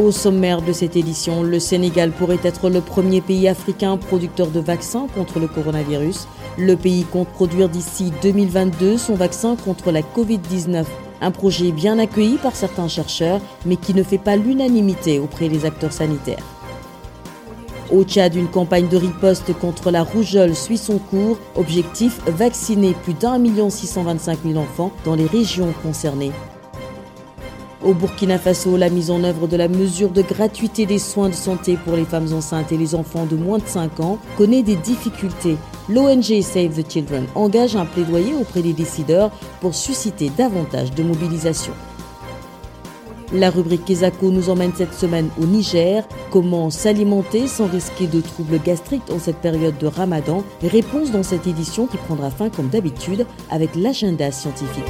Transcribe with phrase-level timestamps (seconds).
[0.00, 4.58] Au sommaire de cette édition, le Sénégal pourrait être le premier pays africain producteur de
[4.58, 6.26] vaccins contre le coronavirus.
[6.56, 10.86] Le pays compte produire d'ici 2022 son vaccin contre la Covid-19.
[11.20, 15.66] Un projet bien accueilli par certains chercheurs, mais qui ne fait pas l'unanimité auprès des
[15.66, 16.44] acteurs sanitaires.
[17.92, 21.36] Au Tchad, une campagne de riposte contre la rougeole suit son cours.
[21.56, 26.32] Objectif vacciner plus d'un million six cent vingt-cinq mille enfants dans les régions concernées.
[27.82, 31.34] Au Burkina Faso, la mise en œuvre de la mesure de gratuité des soins de
[31.34, 34.76] santé pour les femmes enceintes et les enfants de moins de 5 ans connaît des
[34.76, 35.56] difficultés.
[35.88, 39.30] L'ONG Save the Children engage un plaidoyer auprès des décideurs
[39.62, 41.72] pour susciter davantage de mobilisation.
[43.32, 46.04] La rubrique Kesako nous emmène cette semaine au Niger.
[46.30, 50.44] Comment s'alimenter sans risquer de troubles gastriques en cette période de ramadan?
[50.62, 54.84] Réponse dans cette édition qui prendra fin comme d'habitude avec l'agenda scientifique.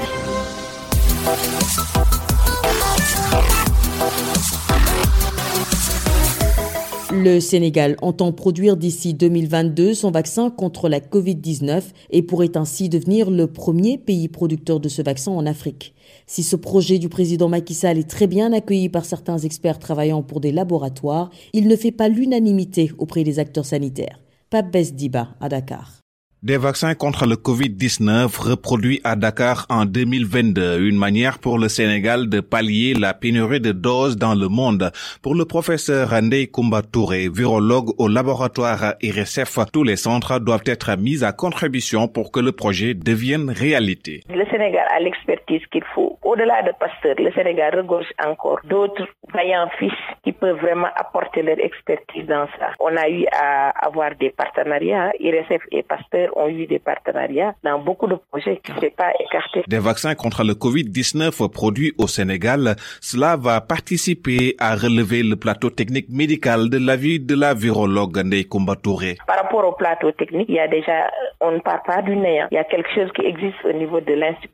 [7.12, 13.32] Le Sénégal entend produire d'ici 2022 son vaccin contre la Covid-19 et pourrait ainsi devenir
[13.32, 15.92] le premier pays producteur de ce vaccin en Afrique.
[16.28, 20.22] Si ce projet du président Macky Sall est très bien accueilli par certains experts travaillant
[20.22, 24.20] pour des laboratoires, il ne fait pas l'unanimité auprès des acteurs sanitaires.
[24.48, 25.99] Pape Diba à Dakar.
[26.42, 32.30] Des vaccins contre le Covid-19 reproduits à Dakar en 2022, une manière pour le Sénégal
[32.30, 34.90] de pallier la pénurie de doses dans le monde.
[35.22, 40.96] Pour le professeur Andei Koumba Touré, virologue au laboratoire IRSF, tous les centres doivent être
[40.96, 44.22] mis à contribution pour que le projet devienne réalité.
[44.30, 46.18] Le Sénégal a l'expertise qu'il faut.
[46.24, 49.92] Au-delà de Pasteur, le Sénégal regorge encore d'autres vaillants fils
[50.24, 52.70] qui peuvent vraiment apporter leur expertise dans ça.
[52.80, 57.78] On a eu à avoir des partenariats, IRSF et Pasteur ont eu des partenariats dans
[57.78, 59.62] beaucoup de projets qui ne s'est pas écarté.
[59.66, 65.70] Des vaccins contre le Covid-19 produits au Sénégal, cela va participer à relever le plateau
[65.70, 68.48] technique médical de la vie de la virologue Ndeye
[68.82, 69.16] Touré.
[69.26, 71.10] Par rapport au plateau technique, il y a déjà,
[71.40, 72.48] on ne parle pas du néant.
[72.50, 74.50] Il y a quelque chose qui existe au niveau de l'Institut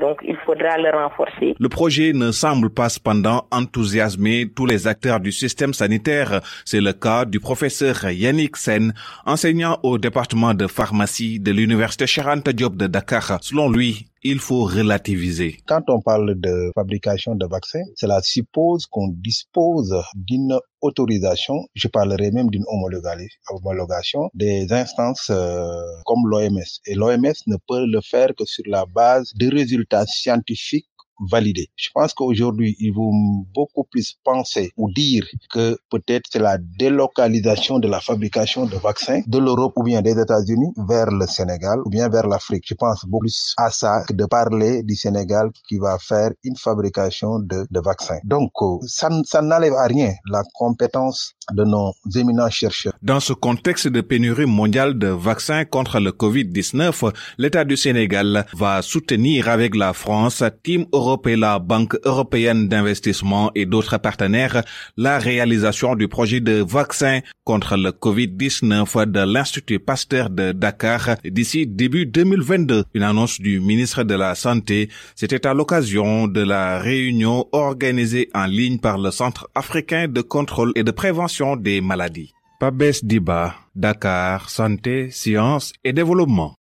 [0.00, 1.54] donc il faudra le renforcer.
[1.58, 6.40] Le projet ne semble pas cependant enthousiasmer tous les acteurs du système sanitaire.
[6.64, 8.92] C'est le cas du professeur Yannick Sen,
[9.24, 13.38] enseignant au département de pharmacie de l'université Charente Diop de Dakar.
[13.42, 15.58] Selon lui, il faut relativiser.
[15.66, 22.30] Quand on parle de fabrication de vaccins, cela suppose qu'on dispose d'une autorisation, je parlerai
[22.30, 25.66] même d'une homologation des instances euh,
[26.04, 26.58] comme l'OMS.
[26.86, 30.88] Et l'OMS ne peut le faire que sur la base de résultats scientifiques
[31.30, 31.68] validé.
[31.76, 33.12] Je pense qu'aujourd'hui, il vaut
[33.54, 39.20] beaucoup plus penser ou dire que peut-être c'est la délocalisation de la fabrication de vaccins
[39.26, 42.64] de l'Europe ou bien des États-Unis vers le Sénégal ou bien vers l'Afrique.
[42.66, 46.56] Je pense beaucoup plus à ça que de parler du Sénégal qui va faire une
[46.56, 48.18] fabrication de, de vaccins.
[48.24, 52.94] Donc, euh, ça, ça n'enlève à rien la compétence de nos éminents chercheurs.
[53.02, 58.82] Dans ce contexte de pénurie mondiale de vaccins contre le Covid-19, l'État du Sénégal va
[58.82, 64.62] soutenir avec la France, Team Europe et la Banque européenne d'investissement et d'autres partenaires
[64.96, 71.66] la réalisation du projet de vaccin contre le Covid-19 de l'Institut Pasteur de Dakar d'ici
[71.66, 72.84] début 2022.
[72.94, 78.46] Une annonce du ministre de la Santé, c'était à l'occasion de la réunion organisée en
[78.46, 82.32] ligne par le Centre africain de contrôle et de prévention des maladies.
[82.60, 86.54] Pabès Diba, Dakar, Santé, Sciences et Développement.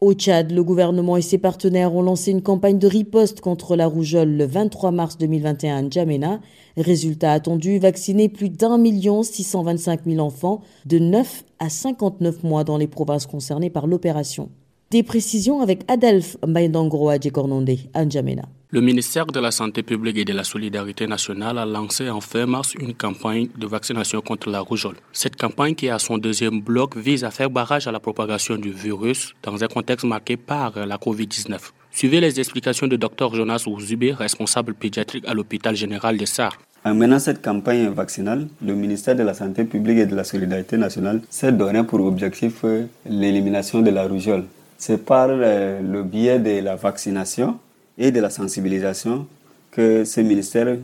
[0.00, 3.86] Au Tchad, le gouvernement et ses partenaires ont lancé une campagne de riposte contre la
[3.86, 6.40] rougeole le 23 mars 2021 à N'Djamena.
[6.76, 12.42] Résultat attendu, vacciner plus d'un million six cent vingt-cinq mille enfants de 9 à 59
[12.42, 14.50] mois dans les provinces concernées par l'opération.
[14.90, 18.48] Des précisions avec Adolphe Mbaindangro Adjekornonde à N'Djamena.
[18.70, 22.46] Le ministère de la Santé publique et de la Solidarité nationale a lancé en fin
[22.46, 24.96] mars une campagne de vaccination contre la rougeole.
[25.12, 28.56] Cette campagne, qui est à son deuxième bloc, vise à faire barrage à la propagation
[28.56, 31.60] du virus dans un contexte marqué par la COVID-19.
[31.92, 36.58] Suivez les explications de Dr Jonas Ouzubé, responsable pédiatrique à l'hôpital général de SAR.
[36.84, 40.76] En menant cette campagne vaccinale, le ministère de la Santé publique et de la Solidarité
[40.76, 44.42] nationale s'est donné pour objectif euh, l'élimination de la rougeole.
[44.76, 47.60] C'est par euh, le biais de la vaccination
[47.98, 49.26] et de la sensibilisation
[49.70, 50.76] que ce ministère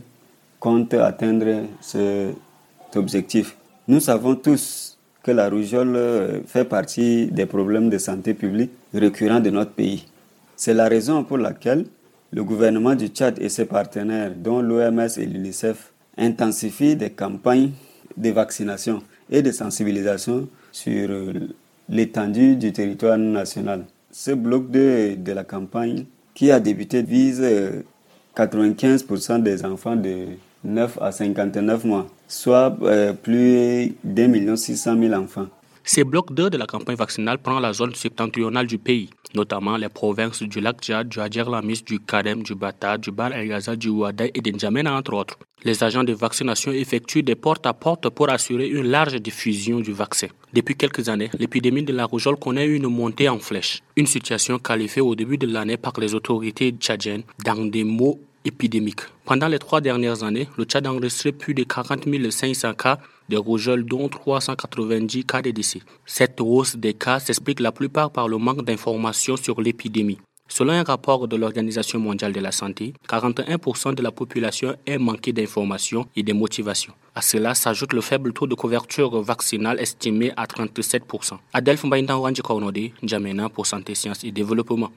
[0.59, 3.55] compte atteindre cet objectif.
[3.87, 9.39] Nous savons tous que la rougeole euh, fait partie des problèmes de santé publique récurrents
[9.39, 10.05] de notre pays.
[10.55, 11.85] C'est la raison pour laquelle
[12.31, 17.71] le gouvernement du Tchad et ses partenaires, dont l'OMS et l'UNICEF, intensifient des campagnes
[18.17, 21.33] de vaccination et de sensibilisation sur euh,
[21.89, 23.85] l'étendue du territoire national.
[24.11, 27.41] Ce bloc de, de la campagne qui a débuté vise
[28.35, 30.27] 95% euh, des enfants de
[30.63, 35.47] 9 à 59 mois, soit euh, plus d'un million six cent mille enfants.
[35.85, 39.89] Ces blocs 2 de la campagne vaccinale prend la zone septentrionale du pays, notamment les
[39.89, 43.89] provinces du lac Tchad, du Adjerlamis, du Karem, du Bata, du Bar El Gaza, du
[43.89, 45.37] Ouadai et d'Injamena, entre autres.
[45.65, 50.27] Les agents de vaccination effectuent des porte-à-porte -porte pour assurer une large diffusion du vaccin.
[50.53, 55.01] Depuis quelques années, l'épidémie de la rougeole connaît une montée en flèche, une situation qualifiée
[55.01, 59.01] au début de l'année par les autorités tchadiennes dans des mots épidémique.
[59.25, 62.99] Pendant les trois dernières années, le Tchad a enregistré plus de 40 500 cas
[63.29, 65.81] de rougeole, dont 390 cas de décès.
[66.05, 70.19] Cette hausse des cas s'explique la plupart par le manque d'informations sur l'épidémie.
[70.49, 75.31] Selon un rapport de l'Organisation mondiale de la santé, 41% de la population est manquée
[75.33, 76.93] d'informations et de motivation.
[77.15, 81.37] À cela s'ajoute le faible taux de couverture vaccinale estimé à 37%.
[81.53, 82.21] Adelph Mbaïndan
[83.01, 84.91] Djamena pour Santé, Sciences et Développement.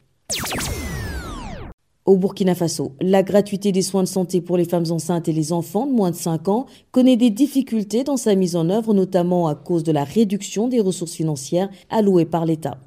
[2.06, 5.52] Au Burkina Faso, la gratuité des soins de santé pour les femmes enceintes et les
[5.52, 9.48] enfants de moins de 5 ans connaît des difficultés dans sa mise en œuvre, notamment
[9.48, 12.78] à cause de la réduction des ressources financières allouées par l'État.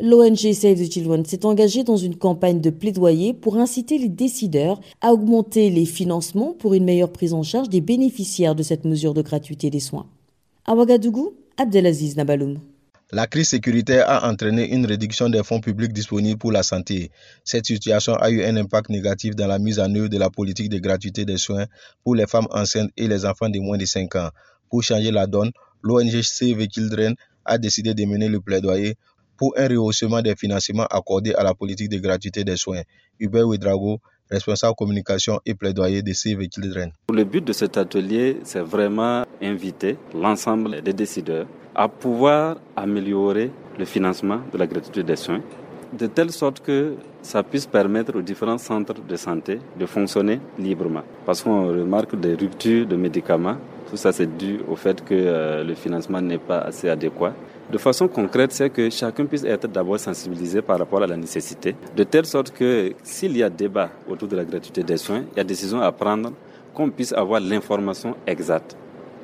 [0.00, 4.80] L'ONG Save the Children s'est engagée dans une campagne de plaidoyer pour inciter les décideurs
[5.00, 9.14] à augmenter les financements pour une meilleure prise en charge des bénéficiaires de cette mesure
[9.14, 10.06] de gratuité des soins.
[10.64, 12.58] À Ouagadougou, Abdelaziz Nabaloum.
[13.12, 17.12] La crise sécuritaire a entraîné une réduction des fonds publics disponibles pour la santé.
[17.44, 20.68] Cette situation a eu un impact négatif dans la mise en œuvre de la politique
[20.70, 21.66] de gratuité des soins
[22.02, 24.30] pour les femmes enceintes et les enfants de moins de 5 ans.
[24.68, 25.52] Pour changer la donne,
[25.84, 27.14] l'ONG Save Children
[27.44, 28.96] a décidé de mener le plaidoyer
[29.36, 32.82] pour un rehaussement des financements accordés à la politique de gratuité des soins.
[33.20, 34.00] Hubert Ouedrago,
[34.30, 36.90] responsable communication et plaidoyer de Save Children.
[37.12, 43.84] Le but de cet atelier, c'est vraiment inviter l'ensemble des décideurs à pouvoir améliorer le
[43.84, 45.42] financement de la gratuité des soins,
[45.92, 51.02] de telle sorte que ça puisse permettre aux différents centres de santé de fonctionner librement.
[51.24, 53.56] Parce qu'on remarque des ruptures de médicaments,
[53.90, 57.34] tout ça c'est dû au fait que euh, le financement n'est pas assez adéquat.
[57.70, 61.74] De façon concrète, c'est que chacun puisse être d'abord sensibilisé par rapport à la nécessité,
[61.96, 65.38] de telle sorte que s'il y a débat autour de la gratuité des soins, il
[65.38, 66.32] y a décision à prendre,
[66.72, 68.76] qu'on puisse avoir l'information exacte.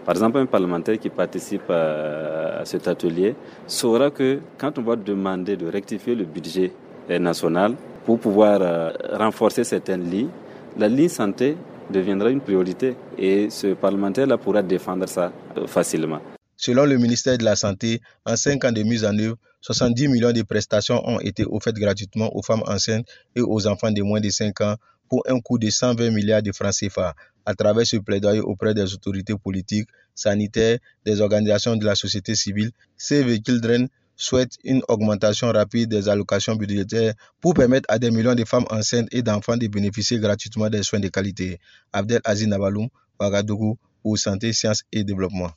[0.04, 3.36] Par exemple, un parlementaire qui participe à, cet atelier
[3.66, 6.72] saura que quand on va demander de rectifier le budget
[7.08, 7.74] national
[8.04, 10.30] pour pouvoir euh, renforcer certaines lignes,
[10.76, 11.56] la ligne santé
[11.90, 16.18] deviendra une priorité et ce parlementaire-là pourra défendre ça euh, facilement.
[16.64, 20.30] Selon le ministère de la Santé, en cinq ans de mise en œuvre, 70 millions
[20.30, 23.04] de prestations ont été offertes gratuitement aux femmes enceintes
[23.34, 24.76] et aux enfants de moins de 5 ans
[25.08, 28.94] pour un coût de 120 milliards de francs CFA à travers ce plaidoyer auprès des
[28.94, 35.90] autorités politiques, sanitaires, des organisations de la société civile, Save Children souhaite une augmentation rapide
[35.90, 40.20] des allocations budgétaires pour permettre à des millions de femmes enceintes et d'enfants de bénéficier
[40.20, 41.58] gratuitement des soins de qualité.
[41.92, 42.86] Abdel Aziz Nabaloum,
[43.18, 45.50] Ouagadougou, pour Santé, Sciences et Développement.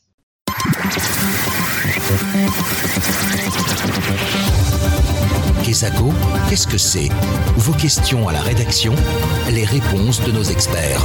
[5.63, 6.05] Kesako,
[6.49, 7.09] qu'est-ce que c'est?
[7.57, 8.93] Vos questions à la rédaction,
[9.53, 11.01] les réponses de nos experts.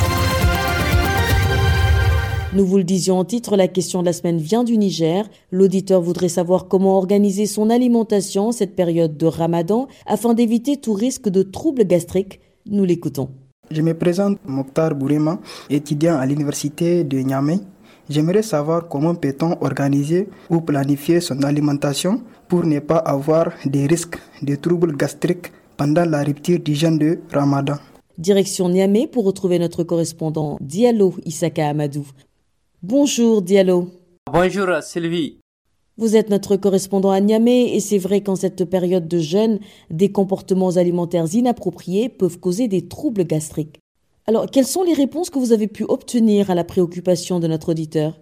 [2.52, 5.28] Nous vous le disions en titre, la question de la semaine vient du Niger.
[5.52, 10.94] L'auditeur voudrait savoir comment organiser son alimentation en cette période de ramadan afin d'éviter tout
[10.94, 12.40] risque de troubles gastriques.
[12.66, 13.28] Nous l'écoutons.
[13.70, 15.38] Je me présente Mokhtar Bourema,
[15.70, 17.60] étudiant à l'université de Niamey.
[18.10, 24.18] J'aimerais savoir comment peut-on organiser ou planifier son alimentation pour ne pas avoir des risques
[24.42, 27.76] de troubles gastriques pendant la rupture du jeûne de Ramadan.
[28.18, 32.04] Direction Niamey pour retrouver notre correspondant Diallo Isaka Amadou.
[32.82, 33.90] Bonjour Diallo.
[34.32, 35.38] Bonjour Sylvie.
[35.96, 40.10] Vous êtes notre correspondant à Niamey et c'est vrai qu'en cette période de jeûne, des
[40.10, 43.78] comportements alimentaires inappropriés peuvent causer des troubles gastriques.
[44.30, 47.70] Alors, quelles sont les réponses que vous avez pu obtenir à la préoccupation de notre
[47.70, 48.12] auditeur?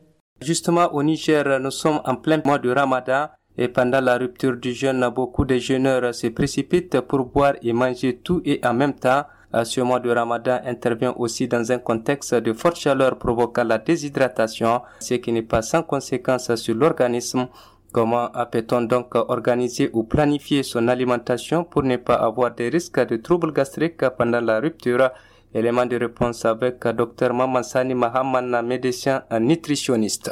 [0.41, 3.27] Justement, au Niger, nous sommes en plein mois de Ramadan
[3.59, 8.17] et pendant la rupture du jeûne, beaucoup de jeûneurs se précipitent pour boire et manger
[8.25, 9.25] tout et en même temps.
[9.65, 14.81] Ce mois de Ramadan intervient aussi dans un contexte de forte chaleur provoquant la déshydratation,
[15.01, 17.49] ce qui n'est pas sans conséquence sur l'organisme.
[17.93, 23.17] Comment peut-on donc organiser ou planifier son alimentation pour ne pas avoir des risques de
[23.17, 25.11] troubles gastriques pendant la rupture?
[25.55, 30.31] Élément de réponse avec Dr Mamansani Mahaman, médecin nutritionniste.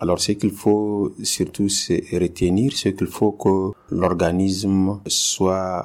[0.00, 1.68] Alors, ce qu'il faut surtout
[2.12, 5.84] retenir, c'est qu'il faut que l'organisme soit,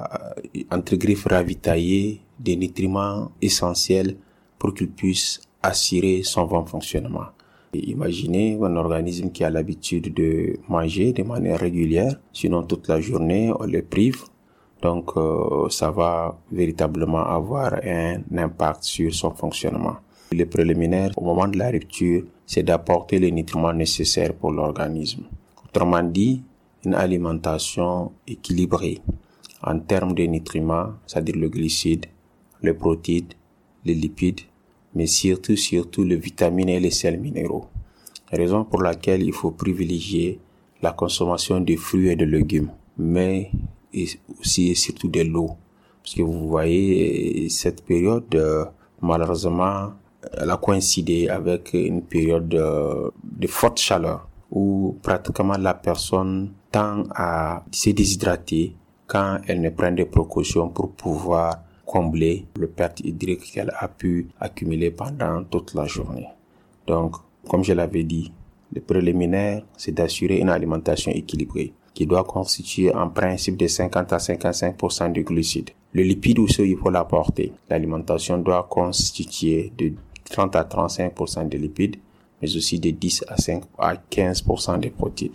[0.56, 4.16] euh, entre griffes, ravitaillé des nutriments essentiels
[4.58, 7.26] pour qu'il puisse assurer son bon fonctionnement.
[7.72, 13.52] Imaginez un organisme qui a l'habitude de manger de manière régulière, sinon toute la journée
[13.60, 14.24] on le prive.
[14.82, 19.96] Donc euh, ça va véritablement avoir un impact sur son fonctionnement.
[20.32, 25.24] Le préliminaire au moment de la rupture, c'est d'apporter les nutriments nécessaires pour l'organisme.
[25.66, 26.42] Autrement dit,
[26.84, 29.00] une alimentation équilibrée
[29.62, 32.06] en termes de nutriments, c'est-à-dire le glucide,
[32.62, 33.28] le protéines,
[33.84, 34.40] les lipides,
[34.94, 37.66] mais surtout, surtout les vitamines et les sels minéraux.
[38.32, 40.40] Raison pour laquelle il faut privilégier
[40.82, 43.50] la consommation de fruits et de légumes, mais
[44.40, 45.50] aussi et surtout de l'eau.
[46.02, 48.64] Parce que vous voyez, cette période, euh,
[49.02, 49.92] malheureusement,
[50.32, 57.04] elle a coïncidé avec une période de, de forte chaleur où pratiquement la personne tend
[57.14, 58.74] à se déshydrater
[59.06, 64.28] quand elle ne prend des précautions pour pouvoir combler le perte hydrique qu'elle a pu
[64.38, 66.28] accumuler pendant toute la journée.
[66.86, 67.16] Donc,
[67.48, 68.32] comme je l'avais dit,
[68.72, 74.16] le préliminaire, c'est d'assurer une alimentation équilibrée qui doit constituer en principe de 50 à
[74.18, 75.70] 55% de glucides.
[75.92, 77.52] Le lipide aussi, il faut l'apporter.
[77.68, 79.92] L'alimentation doit constituer de
[80.30, 81.96] 30 à 35% de lipides,
[82.40, 85.32] mais aussi de 10 à 5 à 15% de protéines.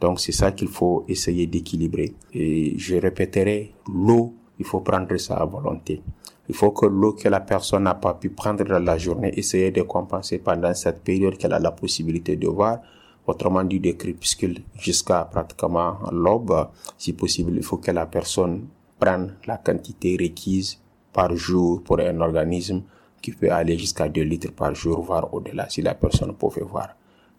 [0.00, 2.12] Donc c'est ça qu'il faut essayer d'équilibrer.
[2.32, 6.02] Et je répéterai, l'eau il faut prendre ça à volonté.
[6.48, 9.70] Il faut que l'eau que la personne n'a pas pu prendre dans la journée, essayer
[9.70, 12.80] de compenser pendant cette période qu'elle a la possibilité de voir.
[13.26, 16.68] Autrement dit, des crépuscules jusqu'à pratiquement l'aube.
[16.98, 18.66] Si possible, il faut que la personne
[18.98, 20.80] prenne la quantité requise
[21.12, 22.82] par jour pour un organisme
[23.22, 26.90] qui peut aller jusqu'à 2 litres par jour, voire au-delà, si la personne pouvait voir.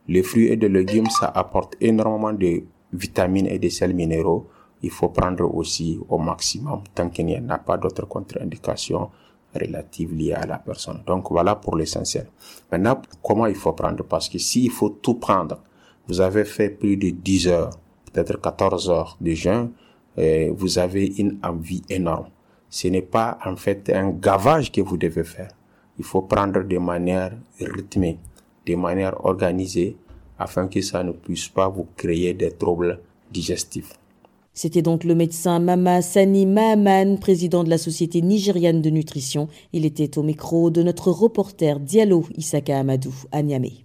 [0.08, 2.64] Les fruits et les légumes, ça apporte énormément de
[2.94, 4.48] vitamines et de sels minéraux
[4.86, 9.10] il faut prendre aussi au maximum tant qu'il n'y en a pas d'autres contre-indications
[9.54, 11.02] relatives liées à la personne.
[11.08, 12.28] Donc voilà pour l'essentiel.
[12.72, 14.04] Maintenant, comment il faut prendre?
[14.04, 15.60] Parce que s'il faut tout prendre,
[16.08, 17.72] vous avez fait plus de 10 heures,
[18.12, 19.72] peut-être 14 heures de jeûne,
[20.18, 22.28] et vous avez une envie énorme.
[22.70, 25.52] Ce n'est pas en fait un gavage que vous devez faire.
[25.98, 28.20] Il faut prendre de manière rythmée,
[28.66, 29.96] de manière organisée,
[30.38, 33.00] afin que ça ne puisse pas vous créer des troubles
[33.32, 33.94] digestifs.
[34.54, 39.50] C'était donc le médecin Mama Sani Mahaman, président de la Société nigériane de nutrition.
[39.74, 43.85] Il était au micro de notre reporter Diallo Isaka Amadou à Niamey.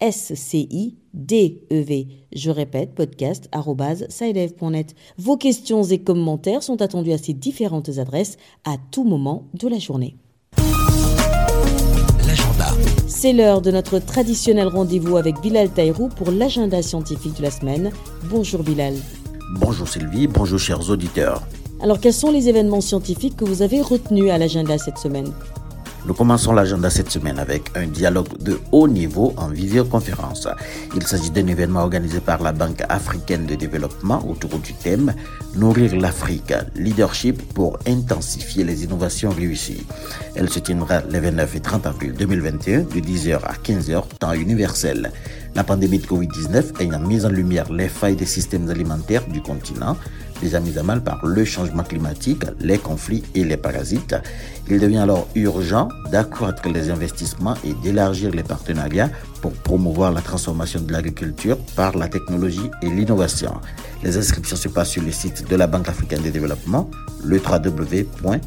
[0.00, 2.06] S-C-I-D-E-V.
[2.32, 4.94] Je répète, podcast.sidev.net.
[5.18, 9.78] Vos questions et commentaires sont attendus à ces différentes adresses à tout moment de la
[9.78, 10.16] journée.
[13.06, 17.90] C'est l'heure de notre traditionnel rendez-vous avec Bilal Taïrou pour l'agenda scientifique de la semaine.
[18.24, 18.94] Bonjour Bilal.
[19.58, 21.42] Bonjour Sylvie, bonjour chers auditeurs.
[21.82, 25.32] Alors quels sont les événements scientifiques que vous avez retenus à l'agenda cette semaine?
[26.06, 30.48] Nous commençons l'agenda cette semaine avec un dialogue de haut niveau en visioconférence.
[30.96, 35.14] Il s'agit d'un événement organisé par la Banque africaine de développement autour du thème
[35.56, 39.86] Nourrir l'Afrique, leadership pour intensifier les innovations réussies.
[40.34, 45.10] Elle se tiendra les 29 et 30 avril 2021 de 10h à 15h temps universel.
[45.54, 49.96] La pandémie de Covid-19 ayant mis en lumière les failles des systèmes alimentaires du continent,
[50.40, 54.16] déjà mis à mal par le changement climatique, les conflits et les parasites.
[54.68, 60.80] Il devient alors urgent d'accroître les investissements et d'élargir les partenariats pour promouvoir la transformation
[60.80, 63.52] de l'agriculture par la technologie et l'innovation.
[64.02, 66.90] Les inscriptions se passent sur le site de la Banque africaine de développement,
[67.22, 68.40] le www.afdb.org.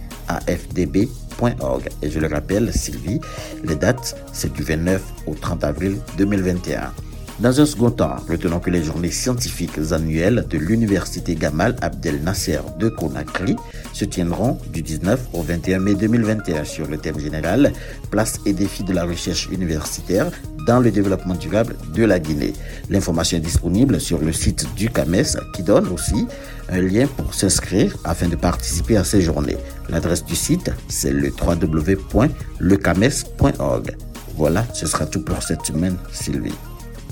[2.02, 3.20] Et je le rappelle, Sylvie,
[3.64, 6.92] les dates, c'est du 29 au 30 avril 2021.
[7.40, 12.60] Dans un second temps, retenons que les journées scientifiques annuelles de l'Université Gamal Abdel Nasser
[12.80, 13.56] de Conakry
[13.92, 17.74] se tiendront du 19 au 21 mai 2021 sur le thème général
[18.12, 20.30] Place et défis de la recherche universitaire
[20.68, 22.54] dans le développement durable de la Guinée.
[22.92, 26.28] L'information est disponible sur le site du CAMES qui donne aussi
[26.70, 29.58] un lien pour s'inscrire afin de participer à ces journées.
[29.90, 33.96] L'adresse du site, c'est le www.lecames.org.
[34.36, 36.54] Voilà, ce sera tout pour cette semaine, Sylvie.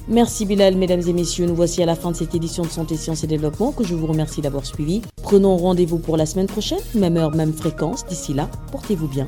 [0.08, 1.46] Merci Bilal, mesdames et messieurs.
[1.46, 3.96] Nous voici à la fin de cette édition de Santé, Sciences et Développement que je
[3.96, 5.02] vous remercie d'avoir suivi.
[5.22, 8.06] Prenons rendez-vous pour la semaine prochaine, même heure, même fréquence.
[8.06, 9.28] D'ici là, portez-vous bien.